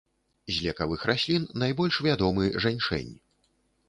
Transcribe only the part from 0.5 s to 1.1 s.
З лекавых